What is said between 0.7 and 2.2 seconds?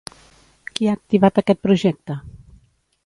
Qui ha activat aquest projecte?